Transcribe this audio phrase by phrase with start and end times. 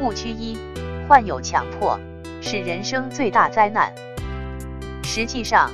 [0.00, 0.58] 误区一：
[1.08, 1.98] 患有强迫
[2.40, 3.92] 是人生最大灾难。
[5.04, 5.70] 实际上，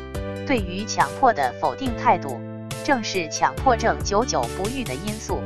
[0.46, 2.41] 对于强迫的否定态度，
[2.85, 5.41] 正是强迫症久久不愈的因素。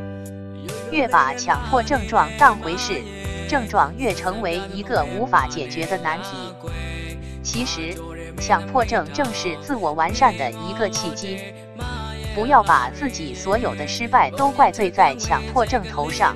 [0.91, 3.03] 越把强迫症状当回事，
[3.49, 6.55] 症状越成为一个无法解决的难题。
[7.43, 7.95] 其实，
[8.39, 11.39] 强迫症正是自我完善的一个契机。
[12.35, 16.35] 不要把自己所有的失败都怪罪在强迫症头上。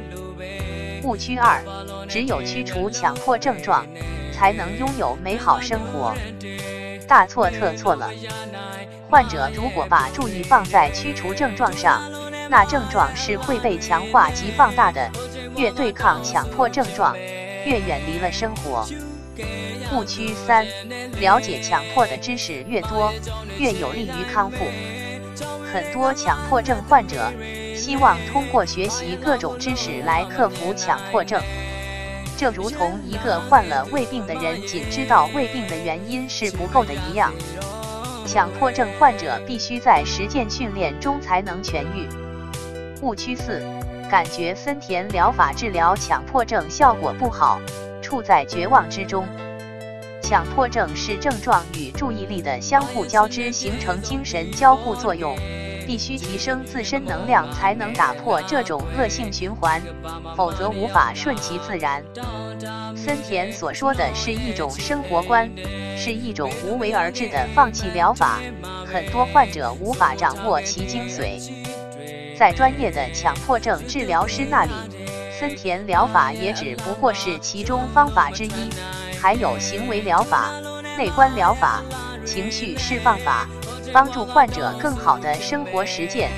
[1.03, 1.63] 误区二：
[2.09, 3.87] 只有驱除强迫症状，
[4.33, 6.15] 才能拥有美好生活。
[7.07, 8.11] 大错特错了。
[9.09, 12.03] 患者如果把注意放在驱除症状上，
[12.51, 15.11] 那症状是会被强化及放大的。
[15.57, 17.17] 越对抗强迫症状，
[17.65, 18.87] 越远离了生活。
[19.93, 20.67] 误区三：
[21.21, 23.11] 了解强迫的知识越多，
[23.59, 24.67] 越有利于康复。
[25.73, 27.33] 很多强迫症患者
[27.75, 31.41] 希望通过学习各种知识来克服强迫症，
[32.39, 37.33] 这如同一个患了胃病的人仅知道胃病的原因是不够的一样。
[38.27, 42.07] 强迫症患者必须在实践训练中才能痊愈。
[43.01, 43.63] 误区四：
[44.11, 47.59] 感觉森田疗法治疗强迫症效果不好，
[48.03, 49.27] 处在绝望之中。
[50.21, 55.37] 强迫症是症状与注意力的相互交织，形成精神交互作用。
[55.87, 59.81] 必须提升自身能量，才能打破这种恶性循环，
[60.37, 62.03] 否则无法顺其自然。
[62.97, 65.49] 森田所说的是一种生活观，
[65.97, 68.41] 是一种无为而治的放弃疗法，
[68.85, 71.41] 很多患者无法掌握其精髓。
[72.37, 74.73] 在专业的强迫症治疗师那里，
[75.39, 78.71] 森田疗法也只不过是其中方法之一，
[79.21, 80.51] 还有行为疗法、
[80.99, 81.83] 内观疗法、
[82.25, 83.47] 情绪释放法。
[83.97, 86.31] 帮助患者更好的生活实践，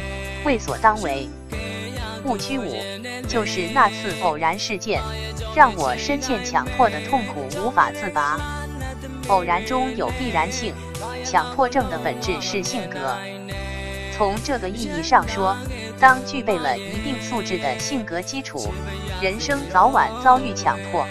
[0.44, 1.28] 为所当为。
[2.24, 2.76] 误区五
[3.26, 5.02] 就是那次偶然事件，
[5.56, 8.38] 让我深陷强迫的痛苦无法自拔。
[9.26, 10.72] 偶然中有必然性，
[11.24, 13.18] 强迫症的本质是性格。
[14.16, 15.56] 从这个意义上说，
[15.98, 18.72] 当具备了一定素质的性格基础，
[19.20, 21.04] 人生早晚遭遇强迫。